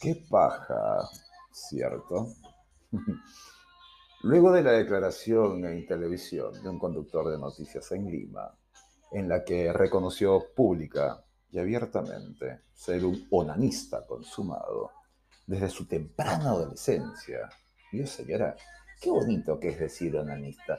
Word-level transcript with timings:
Qué 0.00 0.16
paja, 0.28 1.08
¿cierto? 1.52 2.34
Luego 4.22 4.50
de 4.50 4.62
la 4.62 4.72
declaración 4.72 5.64
en 5.64 5.86
televisión 5.86 6.60
de 6.60 6.68
un 6.68 6.78
conductor 6.78 7.30
de 7.30 7.38
noticias 7.38 7.92
en 7.92 8.10
Lima, 8.10 8.52
en 9.12 9.28
la 9.28 9.44
que 9.44 9.72
reconoció 9.72 10.52
pública 10.56 11.22
y 11.52 11.58
abiertamente 11.58 12.62
ser 12.74 13.04
un 13.04 13.28
onanista 13.30 14.04
consumado 14.04 14.90
desde 15.46 15.68
su 15.68 15.86
temprana 15.86 16.50
adolescencia. 16.50 17.48
Dios 17.92 18.10
señora, 18.10 18.56
qué 19.00 19.10
bonito 19.10 19.58
que 19.58 19.70
es 19.70 19.78
decir 19.80 20.16
onanista, 20.16 20.78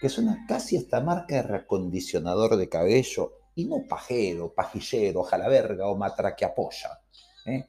que 0.00 0.08
suena 0.08 0.44
casi 0.46 0.76
esta 0.76 1.00
marca 1.00 1.36
de 1.36 1.42
recondicionador 1.42 2.56
de 2.56 2.68
cabello 2.68 3.32
y 3.54 3.64
no 3.64 3.86
pajero, 3.88 4.52
pajillero, 4.52 5.22
jalaverga 5.22 5.88
o 5.88 5.96
matraqueapolla. 5.96 7.00
¿eh? 7.46 7.66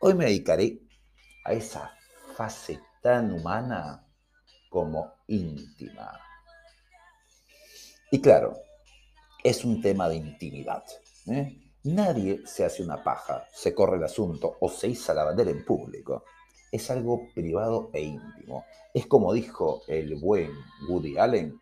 Hoy 0.00 0.14
me 0.14 0.26
dedicaré 0.26 0.78
a 1.44 1.52
esa 1.52 1.92
fase 2.36 2.80
tan 3.02 3.32
humana 3.32 4.06
como 4.68 5.14
íntima. 5.28 6.20
Y 8.10 8.20
claro, 8.20 8.58
es 9.42 9.64
un 9.64 9.80
tema 9.80 10.08
de 10.08 10.16
intimidad. 10.16 10.84
¿eh? 11.28 11.66
Nadie 11.84 12.42
se 12.46 12.64
hace 12.64 12.82
una 12.82 13.02
paja, 13.02 13.46
se 13.54 13.74
corre 13.74 13.96
el 13.96 14.04
asunto 14.04 14.56
o 14.60 14.68
se 14.68 14.88
iza 14.88 15.14
la 15.14 15.24
bandera 15.24 15.50
en 15.50 15.64
público. 15.64 16.24
Es 16.76 16.90
algo 16.90 17.30
privado 17.34 17.88
e 17.94 18.02
íntimo. 18.02 18.66
Es 18.92 19.06
como 19.06 19.32
dijo 19.32 19.80
el 19.88 20.16
buen 20.16 20.50
Woody 20.86 21.16
Allen, 21.16 21.58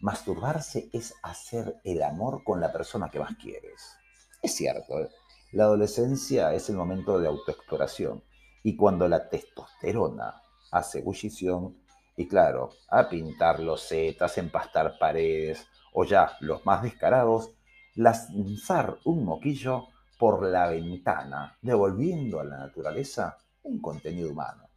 masturbarse 0.00 0.90
es 0.92 1.14
hacer 1.22 1.80
el 1.82 2.02
amor 2.02 2.44
con 2.44 2.60
la 2.60 2.70
persona 2.70 3.08
que 3.08 3.20
más 3.20 3.36
quieres. 3.36 3.96
Es 4.42 4.54
cierto, 4.54 5.00
¿eh? 5.00 5.08
la 5.52 5.64
adolescencia 5.64 6.52
es 6.52 6.68
el 6.68 6.76
momento 6.76 7.18
de 7.18 7.28
autoexploración 7.28 8.22
y 8.62 8.76
cuando 8.76 9.08
la 9.08 9.30
testosterona 9.30 10.42
hace 10.70 10.98
ebullición, 10.98 11.78
y 12.14 12.28
claro, 12.28 12.68
a 12.90 13.08
pintar 13.08 13.60
losetas, 13.60 14.36
empastar 14.36 14.98
paredes, 14.98 15.66
o 15.94 16.04
ya 16.04 16.36
los 16.40 16.66
más 16.66 16.82
descarados, 16.82 17.50
lanzar 17.94 18.98
un 19.06 19.24
moquillo 19.24 19.86
por 20.18 20.42
la 20.42 20.68
ventana, 20.68 21.56
devolviendo 21.62 22.40
a 22.40 22.44
la 22.44 22.58
naturaleza 22.58 23.38
un 23.70 23.80
contenido 23.80 24.30
humano. 24.30 24.68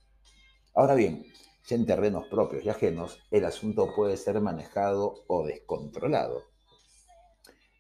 Ahora 0.76 0.96
bien, 0.96 1.26
ya 1.66 1.76
en 1.76 1.86
terrenos 1.86 2.28
propios 2.28 2.64
y 2.66 2.70
ajenos, 2.70 3.20
el 3.32 3.46
asunto 3.46 3.94
puede 3.96 4.18
ser 4.18 4.40
manejado 4.42 5.24
o 5.28 5.46
descontrolado. 5.46 6.44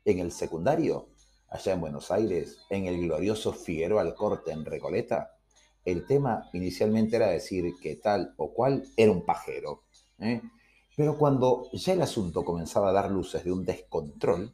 En 0.05 0.19
el 0.19 0.31
secundario, 0.31 1.09
allá 1.49 1.73
en 1.73 1.81
Buenos 1.81 2.11
Aires, 2.11 2.59
en 2.69 2.87
el 2.87 2.99
glorioso 3.01 3.53
Figueroa 3.53 4.01
Alcorte 4.01 4.51
en 4.51 4.65
Recoleta, 4.65 5.37
el 5.85 6.05
tema 6.05 6.49
inicialmente 6.53 7.17
era 7.17 7.27
decir 7.27 7.73
que 7.81 7.97
tal 7.97 8.33
o 8.37 8.53
cual 8.53 8.83
era 8.95 9.11
un 9.11 9.25
pajero. 9.25 9.83
¿eh? 10.19 10.41
Pero 10.95 11.17
cuando 11.17 11.69
ya 11.73 11.93
el 11.93 12.01
asunto 12.01 12.45
comenzaba 12.45 12.89
a 12.89 12.93
dar 12.93 13.11
luces 13.11 13.43
de 13.43 13.51
un 13.51 13.65
descontrol, 13.65 14.53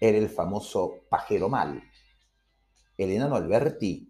era 0.00 0.16
el 0.16 0.28
famoso 0.28 1.00
pajero 1.08 1.48
mal. 1.48 1.82
El 2.96 3.10
enano 3.10 3.36
Alberti 3.36 4.08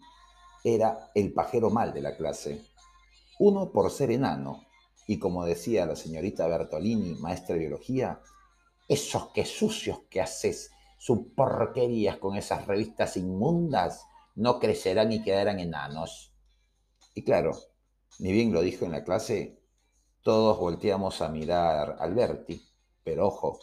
era 0.64 1.10
el 1.14 1.32
pajero 1.32 1.70
mal 1.70 1.92
de 1.92 2.02
la 2.02 2.16
clase. 2.16 2.62
Uno 3.38 3.72
por 3.72 3.90
ser 3.90 4.10
enano, 4.10 4.66
y 5.06 5.18
como 5.18 5.44
decía 5.44 5.86
la 5.86 5.96
señorita 5.96 6.46
Bertolini, 6.46 7.14
maestra 7.14 7.54
de 7.54 7.60
biología, 7.60 8.20
esos 8.88 9.28
que 9.28 9.44
sucios 9.44 10.00
que 10.10 10.20
haces, 10.20 10.70
sus 10.98 11.28
porquerías 11.34 12.18
con 12.18 12.36
esas 12.36 12.66
revistas 12.66 13.16
inmundas, 13.16 14.04
no 14.34 14.58
crecerán 14.58 15.12
y 15.12 15.22
quedarán 15.22 15.60
enanos. 15.60 16.32
Y 17.14 17.24
claro, 17.24 17.52
ni 18.18 18.32
bien 18.32 18.52
lo 18.52 18.60
dijo 18.60 18.84
en 18.84 18.92
la 18.92 19.04
clase, 19.04 19.60
todos 20.22 20.58
volteamos 20.58 21.22
a 21.22 21.28
mirar 21.28 21.96
Alberti, 22.00 22.62
pero 23.02 23.26
ojo, 23.26 23.58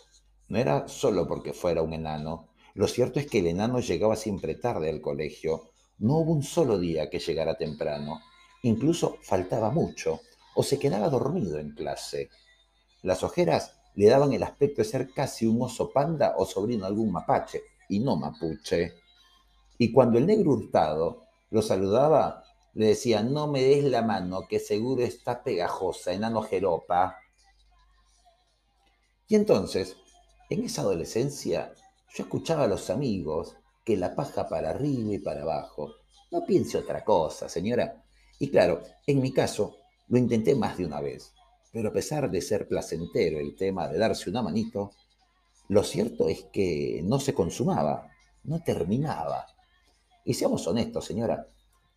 no 0.47 0.57
era 0.57 0.87
solo 0.87 1.27
porque 1.27 1.53
fuera 1.53 1.81
un 1.81 1.93
enano. 1.93 2.49
Lo 2.73 2.87
cierto 2.87 3.19
es 3.19 3.27
que 3.27 3.39
el 3.39 3.47
enano 3.47 3.79
llegaba 3.79 4.15
siempre 4.15 4.55
tarde 4.55 4.89
al 4.89 5.01
colegio. 5.01 5.71
No 5.99 6.17
hubo 6.17 6.33
un 6.33 6.43
solo 6.43 6.77
día 6.77 7.09
que 7.09 7.19
llegara 7.19 7.57
temprano. 7.57 8.21
Incluso 8.63 9.17
faltaba 9.21 9.71
mucho 9.71 10.21
o 10.55 10.63
se 10.63 10.79
quedaba 10.79 11.09
dormido 11.09 11.59
en 11.59 11.71
clase. 11.71 12.29
Las 13.03 13.23
ojeras 13.23 13.73
le 13.95 14.07
daban 14.07 14.33
el 14.33 14.43
aspecto 14.43 14.81
de 14.81 14.87
ser 14.87 15.11
casi 15.11 15.45
un 15.45 15.61
oso 15.61 15.91
panda 15.91 16.35
o 16.37 16.45
sobrino 16.45 16.81
de 16.81 16.87
algún 16.87 17.11
mapache, 17.11 17.63
y 17.89 17.99
no 17.99 18.15
mapuche. 18.15 18.93
Y 19.77 19.91
cuando 19.91 20.17
el 20.17 20.27
negro 20.27 20.51
hurtado 20.51 21.23
lo 21.49 21.61
saludaba, 21.61 22.43
le 22.73 22.87
decía, 22.87 23.23
no 23.23 23.47
me 23.47 23.63
des 23.63 23.83
la 23.85 24.03
mano, 24.03 24.47
que 24.47 24.59
seguro 24.59 25.03
está 25.03 25.43
pegajosa, 25.43 26.13
enano 26.13 26.43
jeropa. 26.43 27.17
Y 29.27 29.35
entonces, 29.35 29.97
en 30.49 30.63
esa 30.63 30.81
adolescencia, 30.81 31.73
yo 32.13 32.23
escuchaba 32.23 32.65
a 32.65 32.67
los 32.67 32.89
amigos 32.89 33.55
que 33.87 33.95
la 33.95 34.13
paja 34.13 34.49
para 34.49 34.71
arriba 34.71 35.13
y 35.13 35.19
para 35.19 35.43
abajo. 35.43 35.93
No 36.29 36.45
piense 36.45 36.77
otra 36.77 37.05
cosa, 37.05 37.47
señora. 37.47 38.03
Y 38.37 38.49
claro, 38.49 38.81
en 39.05 39.21
mi 39.21 39.31
caso, 39.31 39.77
lo 40.09 40.17
intenté 40.17 40.55
más 40.55 40.77
de 40.77 40.85
una 40.85 40.99
vez. 40.99 41.31
Pero 41.71 41.87
a 41.87 41.93
pesar 41.93 42.29
de 42.29 42.41
ser 42.41 42.67
placentero 42.67 43.39
el 43.39 43.55
tema 43.55 43.87
de 43.87 43.97
darse 43.97 44.29
una 44.29 44.41
manito, 44.41 44.91
lo 45.69 45.83
cierto 45.83 46.27
es 46.27 46.43
que 46.51 46.99
no 47.05 47.21
se 47.21 47.33
consumaba, 47.33 48.11
no 48.43 48.61
terminaba. 48.61 49.45
Y 50.25 50.33
seamos 50.33 50.67
honestos, 50.67 51.05
señora, 51.05 51.47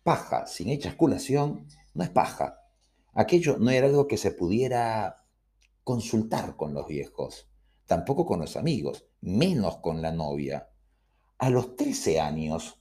Paja 0.01 0.47
sin 0.47 0.69
eyaculación 0.69 1.67
no 1.93 2.03
es 2.05 2.09
paja. 2.09 2.57
Aquello 3.13 3.57
no 3.57 3.69
era 3.69 3.87
algo 3.87 4.07
que 4.07 4.15
se 4.15 4.31
pudiera 4.31 5.25
consultar 5.83 6.55
con 6.55 6.73
los 6.73 6.87
viejos, 6.87 7.49
tampoco 7.85 8.25
con 8.25 8.39
los 8.39 8.55
amigos, 8.55 9.05
menos 9.19 9.79
con 9.79 10.01
la 10.01 10.13
novia. 10.13 10.70
A 11.41 11.49
los 11.49 11.75
13 11.75 12.19
años, 12.19 12.79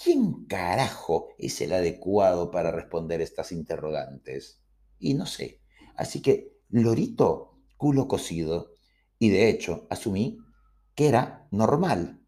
¿quién 0.00 0.44
carajo 0.44 1.30
es 1.38 1.60
el 1.60 1.72
adecuado 1.72 2.52
para 2.52 2.70
responder 2.70 3.20
estas 3.20 3.50
interrogantes? 3.50 4.62
Y 5.00 5.14
no 5.14 5.26
sé. 5.26 5.60
Así 5.96 6.22
que, 6.22 6.56
lorito, 6.68 7.58
culo 7.76 8.06
cocido. 8.06 8.70
Y 9.18 9.30
de 9.30 9.48
hecho, 9.48 9.88
asumí 9.90 10.38
que 10.94 11.08
era 11.08 11.48
normal 11.50 12.20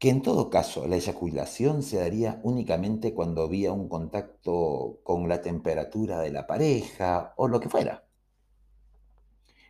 que 0.00 0.10
en 0.10 0.22
todo 0.22 0.50
caso 0.50 0.88
la 0.88 0.96
eyaculación 0.96 1.84
se 1.84 1.98
daría 1.98 2.40
únicamente 2.42 3.14
cuando 3.14 3.42
había 3.42 3.70
un 3.70 3.88
contacto 3.88 4.98
con 5.04 5.28
la 5.28 5.42
temperatura 5.42 6.18
de 6.18 6.32
la 6.32 6.48
pareja 6.48 7.34
o 7.36 7.46
lo 7.46 7.60
que 7.60 7.68
fuera. 7.68 8.04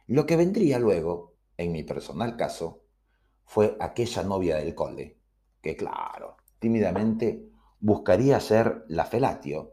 Lo 0.06 0.24
que 0.24 0.36
vendría 0.36 0.78
luego, 0.78 1.34
en 1.58 1.72
mi 1.72 1.82
personal 1.82 2.38
caso, 2.38 2.79
fue 3.50 3.76
aquella 3.80 4.22
novia 4.22 4.58
del 4.58 4.76
cole, 4.76 5.18
que 5.60 5.74
claro, 5.74 6.36
tímidamente 6.60 7.50
buscaría 7.80 8.38
ser 8.38 8.84
la 8.86 9.04
felatio, 9.04 9.72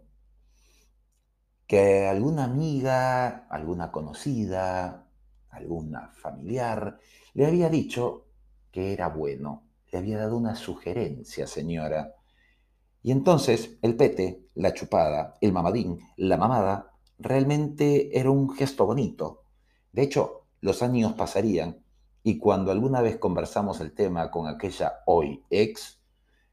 que 1.67 2.07
alguna 2.07 2.45
amiga, 2.45 3.45
alguna 3.51 3.91
conocida, 3.91 5.07
alguna 5.51 6.09
familiar 6.15 6.97
le 7.35 7.45
había 7.45 7.69
dicho 7.69 8.25
que 8.71 8.93
era 8.93 9.09
bueno 9.09 9.67
le 9.91 9.99
había 9.99 10.17
dado 10.17 10.37
una 10.37 10.55
sugerencia, 10.55 11.45
señora. 11.45 12.15
Y 13.03 13.11
entonces 13.11 13.77
el 13.83 13.95
pete, 13.95 14.47
la 14.55 14.73
chupada, 14.73 15.35
el 15.39 15.53
mamadín, 15.53 15.99
la 16.15 16.37
mamada, 16.37 16.93
realmente 17.19 18.19
era 18.19 18.31
un 18.31 18.49
gesto 18.49 18.87
bonito. 18.87 19.43
De 19.91 20.01
hecho, 20.01 20.47
los 20.61 20.81
años 20.81 21.13
pasarían 21.13 21.85
y 22.27 22.39
cuando 22.39 22.73
alguna 22.73 22.99
vez 22.99 23.15
conversamos 23.15 23.79
el 23.79 23.93
tema 23.93 24.31
con 24.31 24.49
aquella 24.49 24.99
hoy 25.05 25.45
ex, 25.49 26.01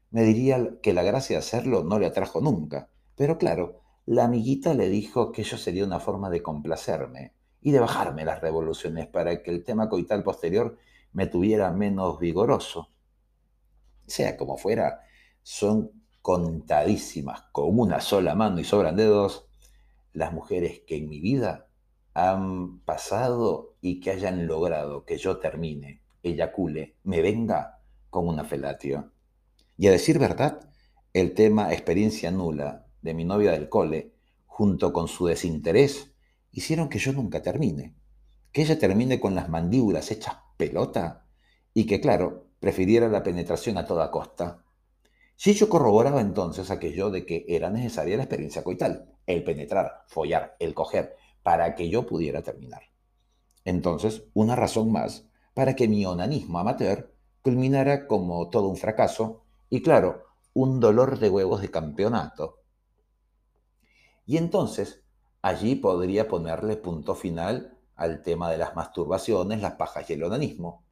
me 0.09 0.23
diría 0.23 0.79
que 0.81 0.93
la 0.93 1.03
gracia 1.03 1.35
de 1.35 1.39
hacerlo 1.39 1.83
no 1.83 1.99
le 1.99 2.05
atrajo 2.05 2.39
nunca. 2.39 2.87
Pero 3.17 3.37
claro, 3.37 3.81
la 4.05 4.23
amiguita 4.23 4.73
le 4.73 4.87
dijo 4.87 5.33
que 5.33 5.41
eso 5.41 5.57
sería 5.57 5.83
una 5.83 5.99
forma 5.99 6.29
de 6.29 6.41
complacerme 6.41 7.33
y 7.59 7.71
de 7.71 7.81
bajarme 7.81 8.23
las 8.23 8.39
revoluciones 8.39 9.07
para 9.07 9.43
que 9.43 9.51
el 9.51 9.65
tema 9.65 9.89
coital 9.89 10.23
posterior 10.23 10.77
me 11.11 11.27
tuviera 11.27 11.69
menos 11.71 12.19
vigoroso. 12.19 12.87
Sea 14.07 14.37
como 14.37 14.55
fuera, 14.55 15.01
son 15.43 15.91
contadísimas 16.21 17.41
con 17.51 17.77
una 17.77 17.99
sola 17.99 18.33
mano 18.33 18.61
y 18.61 18.63
sobran 18.63 18.95
dedos 18.95 19.49
las 20.13 20.31
mujeres 20.31 20.83
que 20.87 20.95
en 20.95 21.09
mi 21.09 21.19
vida 21.19 21.67
han 22.13 22.79
pasado 22.79 23.74
y 23.85 23.99
que 23.99 24.09
hayan 24.09 24.47
logrado 24.47 25.05
que 25.05 25.19
yo 25.19 25.37
termine, 25.37 26.01
eyacule, 26.23 26.95
me 27.03 27.21
venga 27.21 27.83
con 28.09 28.27
una 28.27 28.43
felatio. 28.43 29.11
Y 29.77 29.85
a 29.85 29.91
decir 29.91 30.17
verdad, 30.17 30.71
el 31.13 31.35
tema 31.35 31.71
experiencia 31.71 32.31
nula 32.31 32.87
de 33.03 33.13
mi 33.13 33.25
novia 33.25 33.51
del 33.51 33.69
cole, 33.69 34.15
junto 34.47 34.91
con 34.91 35.07
su 35.07 35.27
desinterés, 35.27 36.15
hicieron 36.51 36.89
que 36.89 36.97
yo 36.97 37.13
nunca 37.13 37.43
termine. 37.43 37.93
Que 38.51 38.63
ella 38.63 38.79
termine 38.79 39.19
con 39.19 39.35
las 39.35 39.49
mandíbulas 39.49 40.09
hechas 40.09 40.37
pelota 40.57 41.27
y 41.71 41.85
que, 41.85 42.01
claro, 42.01 42.47
prefiriera 42.59 43.07
la 43.07 43.21
penetración 43.21 43.77
a 43.77 43.85
toda 43.85 44.09
costa. 44.09 44.63
Si 45.35 45.53
yo 45.53 45.69
corroboraba 45.69 46.21
entonces 46.21 46.71
aquello 46.71 47.11
de 47.11 47.27
que 47.27 47.45
era 47.47 47.69
necesaria 47.69 48.17
la 48.17 48.23
experiencia 48.23 48.63
coital, 48.63 49.15
el 49.27 49.43
penetrar, 49.43 50.05
follar, 50.07 50.55
el 50.59 50.73
coger, 50.73 51.17
para 51.43 51.75
que 51.75 51.87
yo 51.87 52.07
pudiera 52.07 52.41
terminar. 52.41 52.81
Entonces, 53.65 54.23
una 54.33 54.55
razón 54.55 54.91
más 54.91 55.27
para 55.53 55.75
que 55.75 55.87
mi 55.87 56.05
onanismo 56.05 56.59
amateur 56.59 57.13
culminara 57.41 58.07
como 58.07 58.49
todo 58.49 58.69
un 58.69 58.77
fracaso 58.77 59.43
y, 59.69 59.81
claro, 59.81 60.23
un 60.53 60.79
dolor 60.79 61.19
de 61.19 61.29
huevos 61.29 61.61
de 61.61 61.71
campeonato. 61.71 62.61
Y 64.25 64.37
entonces, 64.37 65.03
allí 65.41 65.75
podría 65.75 66.27
ponerle 66.27 66.77
punto 66.77 67.15
final 67.15 67.77
al 67.95 68.21
tema 68.21 68.49
de 68.51 68.57
las 68.57 68.75
masturbaciones, 68.75 69.61
las 69.61 69.73
pajas 69.73 70.09
y 70.09 70.13
el 70.13 70.23
onanismo. 70.23 70.83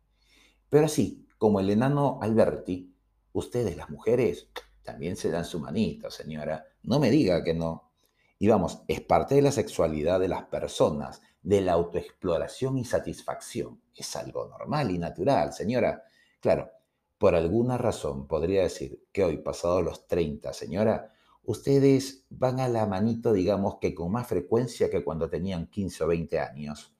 Pero 0.69 0.85
así, 0.85 1.27
como 1.37 1.59
el 1.59 1.69
enano 1.69 2.19
Alberti, 2.21 2.95
ustedes 3.33 3.77
las 3.77 3.89
mujeres 3.89 4.49
también 4.83 5.15
se 5.15 5.31
dan 5.31 5.45
su 5.45 5.59
manito, 5.59 6.11
señora. 6.11 6.65
No 6.83 6.99
me 6.99 7.09
diga 7.09 7.43
que 7.43 7.53
no. 7.53 7.91
Y 8.39 8.47
vamos, 8.47 8.83
es 8.87 9.01
parte 9.01 9.35
de 9.35 9.41
la 9.41 9.51
sexualidad 9.51 10.19
de 10.19 10.27
las 10.27 10.43
personas, 10.43 11.21
de 11.43 11.61
la 11.61 11.73
autoexploración 11.73 12.77
y 12.77 12.85
satisfacción. 12.85 13.81
Es 13.95 14.15
algo 14.15 14.47
normal 14.47 14.89
y 14.91 14.97
natural, 14.97 15.53
señora. 15.53 16.03
Claro, 16.39 16.71
por 17.17 17.35
alguna 17.35 17.77
razón 17.77 18.27
podría 18.27 18.63
decir 18.63 19.03
que 19.11 19.23
hoy, 19.23 19.37
pasado 19.37 19.81
los 19.81 20.07
30, 20.07 20.53
señora, 20.53 21.13
ustedes 21.43 22.25
van 22.29 22.59
a 22.59 22.67
la 22.67 22.85
manito, 22.85 23.33
digamos 23.33 23.77
que 23.79 23.93
con 23.93 24.11
más 24.11 24.27
frecuencia 24.27 24.89
que 24.89 25.03
cuando 25.03 25.29
tenían 25.29 25.67
15 25.67 26.03
o 26.03 26.07
20 26.07 26.39
años. 26.39 26.95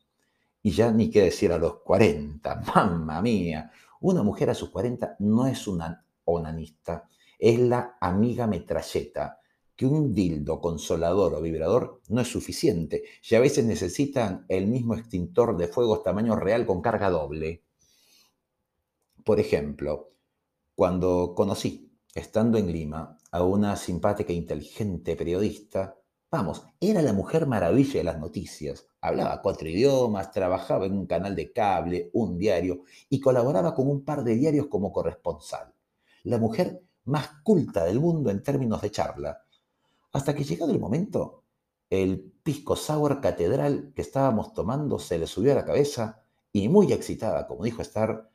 Y 0.62 0.72
ya 0.72 0.92
ni 0.92 1.10
qué 1.10 1.24
decir 1.24 1.52
a 1.52 1.58
los 1.58 1.80
40, 1.80 2.62
mamma 2.76 3.22
mía. 3.22 3.72
Una 4.02 4.24
mujer 4.24 4.50
a 4.50 4.54
sus 4.54 4.70
40 4.70 5.18
no 5.20 5.48
es 5.48 5.68
una 5.68 6.06
onanista, 6.26 7.08
es 7.40 7.60
la 7.60 7.98
amiga 8.00 8.48
metralleta, 8.48 9.40
que 9.76 9.86
un 9.86 10.14
dildo 10.14 10.62
consolador 10.62 11.34
o 11.34 11.42
vibrador 11.42 12.02
no 12.10 12.22
es 12.22 12.28
suficiente, 12.28 13.04
y 13.28 13.36
a 13.36 13.40
veces 13.40 13.66
necesitan 13.66 14.46
el 14.50 14.68
mismo 14.68 14.96
extintor 14.96 15.58
de 15.58 15.68
fuegos 15.68 16.04
tamaño 16.04 16.36
real 16.36 16.66
con 16.66 16.82
carga 16.82 17.10
doble. 17.10 17.64
Por 19.24 19.40
ejemplo, 19.40 20.12
cuando 20.76 21.34
conocí, 21.36 21.92
estando 22.14 22.58
en 22.58 22.72
Lima, 22.72 23.18
a 23.32 23.44
una 23.44 23.76
simpática 23.76 24.32
e 24.32 24.36
inteligente 24.36 25.16
periodista, 25.16 25.98
vamos, 26.30 26.66
era 26.80 27.02
la 27.02 27.14
mujer 27.14 27.48
maravilla 27.48 28.00
de 28.00 28.04
las 28.04 28.20
noticias, 28.20 28.88
hablaba 29.02 29.42
cuatro 29.42 29.68
idiomas, 29.68 30.32
trabajaba 30.32 30.86
en 30.86 30.94
un 30.94 31.06
canal 31.06 31.36
de 31.36 31.52
cable, 31.52 32.10
un 32.14 32.38
diario 32.38 32.84
y 33.10 33.20
colaboraba 33.20 33.74
con 33.74 33.88
un 33.88 34.04
par 34.04 34.24
de 34.24 34.36
diarios 34.36 34.68
como 34.68 34.92
corresponsal. 34.92 35.74
La 36.24 36.38
mujer 36.38 36.82
más 37.06 37.30
culta 37.44 37.86
del 37.86 38.00
mundo 38.00 38.30
en 38.30 38.42
términos 38.42 38.82
de 38.82 38.92
charla. 38.92 39.43
Hasta 40.14 40.36
que 40.36 40.44
llegado 40.44 40.72
el 40.72 40.80
momento, 40.80 41.44
el 41.90 42.22
pisco 42.44 42.76
sour 42.76 43.20
catedral 43.20 43.92
que 43.96 44.04
estábamos 44.04 44.54
tomando 44.54 45.00
se 45.00 45.18
le 45.18 45.28
subió 45.28 45.52
a 45.52 45.56
la 45.56 45.66
cabeza 45.66 46.24
y 46.52 46.70
muy 46.70 46.94
excitada, 46.94 47.48
como 47.48 47.64
dijo 47.64 47.82
Star, 47.82 48.30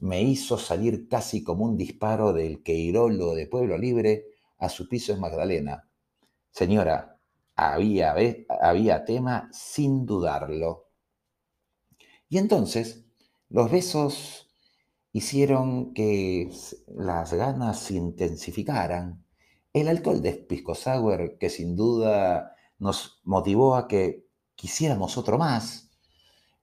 me 0.00 0.22
hizo 0.22 0.58
salir 0.58 1.08
casi 1.08 1.44
como 1.44 1.64
un 1.64 1.76
disparo 1.76 2.32
del 2.32 2.62
Queirolo 2.62 3.34
de 3.34 3.46
Pueblo 3.46 3.76
Libre 3.76 4.26
a 4.58 4.68
su 4.68 4.88
piso 4.88 5.12
en 5.12 5.20
Magdalena. 5.20 5.88
Señora, 6.50 7.18
había, 7.56 8.14
había 8.60 9.04
tema 9.04 9.48
sin 9.52 10.06
dudarlo. 10.06 10.88
Y 12.28 12.38
entonces 12.38 13.04
los 13.48 13.70
besos 13.70 14.48
hicieron 15.12 15.92
que 15.92 16.50
las 16.86 17.32
ganas 17.34 17.80
se 17.80 17.94
intensificaran. 17.94 19.24
El 19.80 19.86
alcohol 19.86 20.20
de 20.20 20.32
Pisco 20.32 20.74
Sour, 20.74 21.38
que 21.38 21.48
sin 21.50 21.76
duda 21.76 22.56
nos 22.80 23.20
motivó 23.22 23.76
a 23.76 23.86
que 23.86 24.26
quisiéramos 24.56 25.16
otro 25.16 25.38
más. 25.38 25.92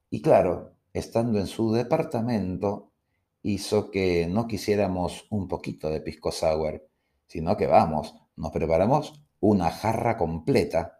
Y 0.09 0.21
claro, 0.21 0.75
estando 0.91 1.39
en 1.39 1.47
su 1.47 1.71
departamento, 1.71 2.91
hizo 3.41 3.89
que 3.89 4.27
no 4.27 4.47
quisiéramos 4.47 5.27
un 5.29 5.47
poquito 5.47 5.89
de 5.89 6.01
Pisco 6.01 6.33
Sour, 6.33 6.89
sino 7.25 7.55
que 7.55 7.67
vamos, 7.67 8.15
nos 8.35 8.51
preparamos 8.51 9.13
una 9.39 9.71
jarra 9.71 10.17
completa. 10.17 10.99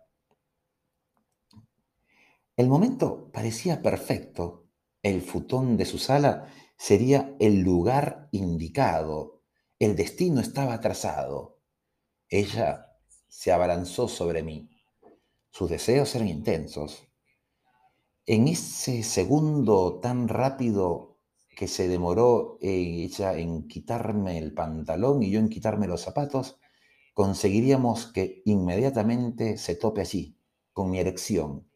El 2.56 2.70
momento 2.70 3.30
parecía 3.34 3.82
perfecto. 3.82 4.70
El 5.04 5.22
futón 5.22 5.76
de 5.76 5.84
su 5.84 5.98
sala 5.98 6.48
sería 6.78 7.36
el 7.42 7.60
lugar 7.60 8.30
indicado. 8.32 9.42
El 9.80 9.98
destino 9.98 10.40
estaba 10.40 10.80
trazado. 10.80 11.55
Ella 12.30 12.98
se 13.27 13.51
abalanzó 13.51 14.07
sobre 14.07 14.44
mí. 14.44 14.69
Sus 15.51 15.69
deseos 15.69 16.13
eran 16.16 16.27
intensos. 16.27 17.07
En 18.25 18.48
ese 18.48 19.04
segundo 19.04 20.00
tan 20.00 20.27
rápido 20.27 21.19
que 21.56 21.68
se 21.68 21.88
demoró 21.88 22.57
ella 22.62 23.38
en 23.38 23.68
quitarme 23.68 24.38
el 24.38 24.54
pantalón 24.54 25.24
y 25.24 25.31
yo 25.31 25.39
en 25.39 25.50
quitarme 25.50 25.88
los 25.88 26.01
zapatos, 26.01 26.60
conseguiríamos 27.13 28.12
que 28.12 28.42
inmediatamente 28.45 29.57
se 29.57 29.75
tope 29.75 30.01
allí, 30.01 30.38
con 30.74 30.89
mi 30.89 31.00
erección, 31.00 31.69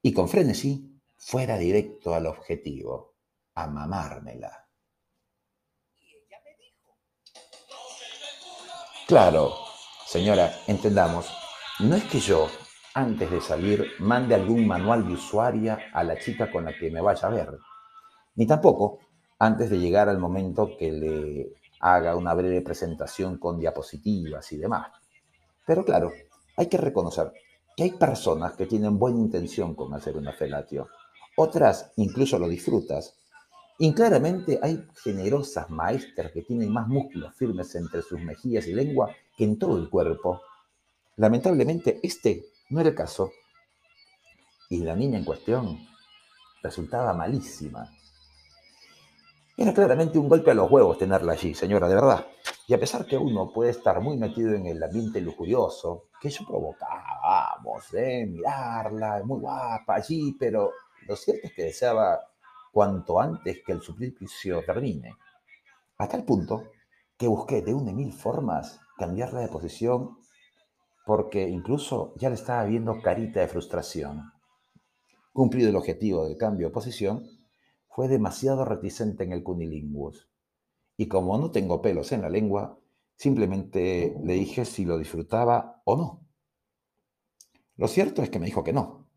y 0.00 0.12
con 0.12 0.28
frenesí 0.28 0.98
fuera 1.16 1.58
directo 1.58 2.14
al 2.14 2.26
objetivo, 2.26 3.14
a 3.54 3.66
mamármela. 3.66 4.68
Claro, 9.06 9.52
señora, 10.12 10.52
entendamos, 10.66 11.32
no 11.80 11.96
es 11.96 12.04
que 12.04 12.20
yo, 12.20 12.46
antes 12.92 13.30
de 13.30 13.40
salir, 13.40 13.92
mande 13.98 14.34
algún 14.34 14.66
manual 14.66 15.06
de 15.06 15.14
usuaria 15.14 15.86
a 15.94 16.04
la 16.04 16.18
chica 16.18 16.52
con 16.52 16.66
la 16.66 16.76
que 16.76 16.90
me 16.90 17.00
vaya 17.00 17.28
a 17.28 17.30
ver, 17.30 17.56
ni 18.34 18.46
tampoco 18.46 18.98
antes 19.38 19.70
de 19.70 19.78
llegar 19.78 20.10
al 20.10 20.18
momento 20.18 20.76
que 20.78 20.92
le 20.92 21.54
haga 21.80 22.14
una 22.14 22.34
breve 22.34 22.60
presentación 22.60 23.38
con 23.38 23.58
diapositivas 23.58 24.52
y 24.52 24.58
demás. 24.58 24.92
Pero 25.66 25.82
claro, 25.82 26.12
hay 26.58 26.66
que 26.66 26.76
reconocer 26.76 27.32
que 27.74 27.84
hay 27.84 27.92
personas 27.92 28.52
que 28.52 28.66
tienen 28.66 28.98
buena 28.98 29.18
intención 29.18 29.74
con 29.74 29.94
hacer 29.94 30.18
una 30.18 30.34
felatio. 30.34 30.88
Otras 31.38 31.90
incluso 31.96 32.38
lo 32.38 32.48
disfrutas. 32.48 33.16
Y 33.78 33.94
claramente 33.94 34.60
hay 34.62 34.86
generosas 35.02 35.70
maestras 35.70 36.32
que 36.32 36.42
tienen 36.42 36.70
más 36.70 36.86
músculos 36.86 37.34
firmes 37.34 37.74
entre 37.76 38.02
sus 38.02 38.20
mejillas 38.20 38.66
y 38.66 38.74
lengua 38.74 39.10
que 39.36 39.44
en 39.44 39.58
todo 39.58 39.78
el 39.78 39.88
cuerpo. 39.88 40.42
Lamentablemente 41.16 42.00
este 42.02 42.46
no 42.70 42.80
era 42.80 42.90
el 42.90 42.94
caso. 42.94 43.30
Y 44.70 44.78
la 44.78 44.96
niña 44.96 45.18
en 45.18 45.24
cuestión 45.24 45.78
resultaba 46.62 47.12
malísima. 47.12 47.90
Era 49.56 49.74
claramente 49.74 50.18
un 50.18 50.28
golpe 50.28 50.50
a 50.50 50.54
los 50.54 50.70
huevos 50.70 50.98
tenerla 50.98 51.34
allí, 51.34 51.54
señora, 51.54 51.88
de 51.88 51.94
verdad. 51.94 52.26
Y 52.66 52.74
a 52.74 52.80
pesar 52.80 53.04
que 53.04 53.18
uno 53.18 53.52
puede 53.52 53.70
estar 53.70 54.00
muy 54.00 54.16
metido 54.16 54.54
en 54.54 54.66
el 54.66 54.82
ambiente 54.82 55.20
lujurioso, 55.20 56.04
que 56.20 56.28
eso 56.28 56.44
provocaba, 56.46 57.02
vamos, 57.22 57.92
¿eh? 57.92 58.24
mirarla, 58.26 59.22
muy 59.24 59.40
guapa 59.40 59.96
allí, 59.96 60.34
pero 60.38 60.72
lo 61.06 61.16
cierto 61.16 61.48
es 61.48 61.52
que 61.52 61.64
deseaba 61.64 62.20
cuanto 62.72 63.20
antes 63.20 63.62
que 63.64 63.72
el 63.72 63.82
suplicio 63.82 64.64
termine. 64.64 65.14
A 65.98 66.08
tal 66.08 66.24
punto 66.24 66.70
que 67.18 67.28
busqué 67.28 67.60
de 67.60 67.74
una 67.74 67.90
y 67.90 67.94
mil 67.94 68.12
formas 68.12 68.80
cambiarla 69.02 69.40
de 69.40 69.48
posición 69.48 70.16
porque 71.04 71.48
incluso 71.48 72.14
ya 72.18 72.28
le 72.28 72.36
estaba 72.36 72.62
viendo 72.64 73.02
carita 73.02 73.40
de 73.40 73.48
frustración. 73.48 74.32
Cumplido 75.32 75.70
el 75.70 75.74
objetivo 75.74 76.24
del 76.24 76.36
cambio 76.36 76.68
de 76.68 76.72
posición, 76.72 77.24
fue 77.88 78.06
demasiado 78.06 78.64
reticente 78.64 79.24
en 79.24 79.32
el 79.32 79.42
cunilingus. 79.42 80.28
Y 80.96 81.08
como 81.08 81.36
no 81.36 81.50
tengo 81.50 81.82
pelos 81.82 82.12
en 82.12 82.22
la 82.22 82.30
lengua, 82.30 82.78
simplemente 83.16 84.16
le 84.22 84.34
dije 84.34 84.64
si 84.64 84.84
lo 84.84 84.98
disfrutaba 84.98 85.82
o 85.84 85.96
no. 85.96 86.24
Lo 87.76 87.88
cierto 87.88 88.22
es 88.22 88.30
que 88.30 88.38
me 88.38 88.46
dijo 88.46 88.62
que 88.62 88.72
no. 88.72 89.08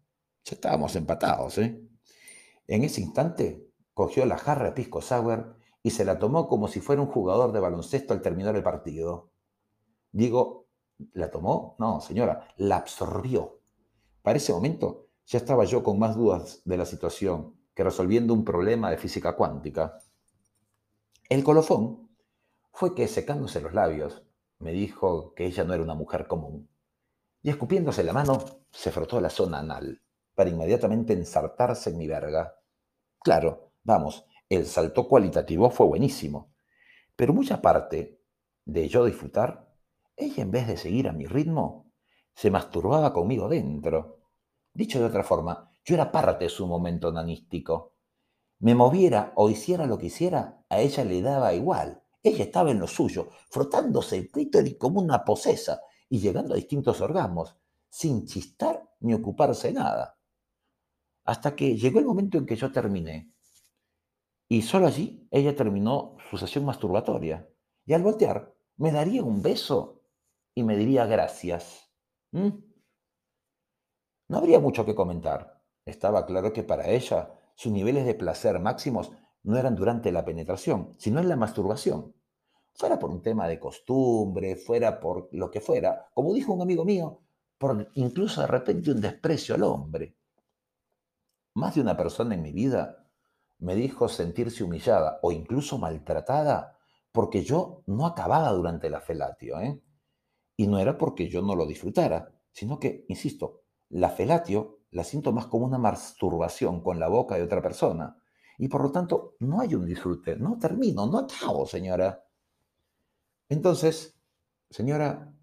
Ya 0.45 0.55
estábamos 0.55 0.95
empatados, 0.95 1.59
¿eh? 1.59 1.79
En 2.65 2.83
ese 2.83 3.01
instante 3.01 3.69
cogió 3.93 4.25
la 4.25 4.37
jarra 4.37 4.65
de 4.65 4.71
pisco 4.71 5.01
sour 5.01 5.57
y 5.83 5.91
se 5.91 6.05
la 6.05 6.17
tomó 6.17 6.47
como 6.47 6.67
si 6.67 6.79
fuera 6.79 7.03
un 7.03 7.07
jugador 7.07 7.51
de 7.51 7.59
baloncesto 7.59 8.15
al 8.15 8.23
terminar 8.23 8.55
el 8.55 8.63
partido. 8.63 9.34
Digo, 10.15 10.69
¿la 11.11 11.29
tomó? 11.29 11.75
No, 11.77 11.99
señora, 11.99 12.47
la 12.55 12.77
absorbió. 12.77 13.59
Para 14.21 14.37
ese 14.37 14.53
momento 14.53 15.09
ya 15.25 15.37
estaba 15.39 15.65
yo 15.65 15.83
con 15.83 15.99
más 15.99 16.15
dudas 16.15 16.61
de 16.63 16.77
la 16.77 16.85
situación 16.85 17.59
que 17.73 17.83
resolviendo 17.83 18.33
un 18.33 18.45
problema 18.45 18.89
de 18.89 18.97
física 18.97 19.35
cuántica. 19.35 19.97
El 21.27 21.43
colofón 21.43 22.07
fue 22.71 22.95
que 22.95 23.09
secándose 23.09 23.59
los 23.59 23.73
labios, 23.73 24.23
me 24.59 24.71
dijo 24.71 25.33
que 25.33 25.47
ella 25.47 25.65
no 25.65 25.73
era 25.73 25.83
una 25.83 25.95
mujer 25.95 26.27
común. 26.27 26.69
Y 27.41 27.49
escupiéndose 27.49 28.01
la 28.05 28.13
mano, 28.13 28.41
se 28.71 28.91
frotó 28.91 29.19
la 29.19 29.29
zona 29.29 29.59
anal, 29.59 30.01
para 30.33 30.49
inmediatamente 30.49 31.11
ensartarse 31.11 31.89
en 31.89 31.97
mi 31.97 32.07
verga. 32.07 32.55
Claro, 33.19 33.73
vamos, 33.83 34.25
el 34.47 34.65
salto 34.65 35.09
cualitativo 35.09 35.69
fue 35.71 35.85
buenísimo. 35.85 36.53
Pero 37.17 37.33
mucha 37.33 37.61
parte 37.61 38.21
de 38.63 38.87
yo 38.87 39.03
disfrutar, 39.03 39.74
ella 40.17 40.43
en 40.43 40.51
vez 40.51 40.67
de 40.67 40.77
seguir 40.77 41.07
a 41.07 41.13
mi 41.13 41.25
ritmo, 41.25 41.91
se 42.33 42.51
masturbaba 42.51 43.13
conmigo 43.13 43.47
dentro. 43.47 44.19
Dicho 44.73 44.99
de 44.99 45.05
otra 45.05 45.23
forma, 45.23 45.71
yo 45.83 45.95
era 45.95 46.11
parte 46.11 46.45
de 46.45 46.49
su 46.49 46.67
momento 46.67 47.11
nanístico. 47.11 47.93
Me 48.59 48.75
moviera 48.75 49.33
o 49.35 49.49
hiciera 49.49 49.85
lo 49.85 49.97
que 49.97 50.07
hiciera, 50.07 50.63
a 50.69 50.79
ella 50.79 51.03
le 51.03 51.21
daba 51.21 51.53
igual. 51.53 52.01
Ella 52.23 52.43
estaba 52.43 52.71
en 52.71 52.79
lo 52.79 52.87
suyo, 52.87 53.29
frotándose 53.49 54.17
el 54.17 54.31
clítoris 54.31 54.77
como 54.77 54.99
una 54.99 55.23
posesa 55.23 55.81
y 56.09 56.19
llegando 56.19 56.53
a 56.53 56.57
distintos 56.57 56.99
orgasmos, 57.01 57.55
sin 57.89 58.25
chistar 58.25 58.89
ni 59.01 59.13
ocuparse 59.13 59.71
nada. 59.71 60.17
Hasta 61.25 61.55
que 61.55 61.77
llegó 61.77 61.99
el 61.99 62.05
momento 62.05 62.37
en 62.37 62.45
que 62.45 62.55
yo 62.55 62.71
terminé. 62.71 63.31
Y 64.47 64.61
solo 64.61 64.87
allí 64.87 65.27
ella 65.31 65.55
terminó 65.55 66.15
su 66.29 66.37
sesión 66.37 66.65
masturbatoria. 66.65 67.47
Y 67.85 67.93
al 67.93 68.03
voltear, 68.03 68.53
me 68.77 68.91
daría 68.91 69.23
un 69.23 69.41
beso 69.41 70.01
y 70.55 70.63
me 70.63 70.77
diría 70.77 71.05
gracias. 71.05 71.91
¿Mm? 72.31 72.49
No 74.29 74.37
habría 74.37 74.59
mucho 74.59 74.85
que 74.85 74.95
comentar. 74.95 75.61
Estaba 75.85 76.25
claro 76.25 76.51
que 76.53 76.63
para 76.63 76.87
ella 76.87 77.31
sus 77.55 77.71
niveles 77.71 78.05
de 78.05 78.15
placer 78.15 78.59
máximos 78.59 79.11
no 79.43 79.57
eran 79.57 79.75
durante 79.75 80.11
la 80.11 80.25
penetración, 80.25 80.93
sino 80.97 81.19
en 81.19 81.29
la 81.29 81.35
masturbación. 81.35 82.15
Fuera 82.73 82.97
por 82.97 83.11
un 83.11 83.21
tema 83.21 83.47
de 83.47 83.59
costumbre, 83.59 84.55
fuera 84.55 84.99
por 84.99 85.29
lo 85.31 85.51
que 85.51 85.61
fuera, 85.61 86.09
como 86.13 86.33
dijo 86.33 86.53
un 86.53 86.61
amigo 86.61 86.83
mío, 86.83 87.21
por 87.57 87.89
incluso 87.93 88.41
de 88.41 88.47
repente 88.47 88.91
un 88.91 89.01
desprecio 89.01 89.55
al 89.55 89.63
hombre. 89.63 90.17
Más 91.53 91.75
de 91.75 91.81
una 91.81 91.95
persona 91.95 92.33
en 92.33 92.41
mi 92.41 92.51
vida 92.51 93.07
me 93.59 93.75
dijo 93.75 94.09
sentirse 94.09 94.63
humillada 94.63 95.19
o 95.21 95.31
incluso 95.31 95.77
maltratada 95.77 96.77
porque 97.11 97.43
yo 97.43 97.83
no 97.85 98.05
acababa 98.05 98.51
durante 98.51 98.89
la 98.89 98.99
felatio. 98.99 99.59
¿eh? 99.61 99.81
Y 100.57 100.67
no 100.67 100.79
era 100.79 100.97
porque 100.97 101.29
yo 101.29 101.41
no 101.41 101.55
lo 101.55 101.65
disfrutara, 101.65 102.33
sino 102.51 102.79
que, 102.79 103.05
insisto, 103.07 103.63
la 103.89 104.09
felatio 104.09 104.79
la 104.91 105.03
siento 105.03 105.33
más 105.33 105.47
como 105.47 105.65
una 105.65 105.77
masturbación 105.77 106.81
con 106.81 106.99
la 106.99 107.09
boca 107.09 107.35
de 107.35 107.43
otra 107.43 107.61
persona. 107.61 108.17
Y 108.57 108.69
por 108.69 108.81
lo 108.81 108.91
tanto, 108.91 109.35
no 109.39 109.59
hay 109.59 109.75
un 109.75 109.85
disfrute, 109.85 110.37
no 110.37 110.57
termino, 110.57 111.05
no 111.05 111.19
acabo, 111.19 111.65
señora. 111.65 112.25
Entonces, 113.49 114.17
señora, 114.69 115.33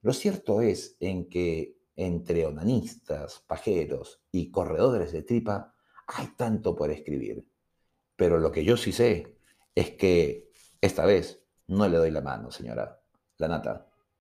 lo 0.00 0.12
cierto 0.12 0.62
es 0.62 0.96
en 1.00 1.28
que 1.28 1.78
entre 1.94 2.46
onanistas, 2.46 3.44
pajeros 3.46 4.22
y 4.32 4.50
corredores 4.50 5.12
de 5.12 5.22
tripa 5.22 5.74
hay 6.06 6.28
tanto 6.36 6.74
por 6.74 6.90
escribir. 6.90 7.46
Pero 8.16 8.38
lo 8.38 8.50
que 8.50 8.64
yo 8.64 8.76
sí 8.76 8.92
sé 8.92 9.36
es 9.74 9.90
que 9.92 10.50
esta 10.80 11.04
vez 11.04 11.44
no 11.66 11.86
le 11.88 11.98
doy 11.98 12.10
la 12.10 12.22
mano, 12.22 12.50
señora. 12.50 13.00
La 13.36 13.48
nata. 13.48 13.91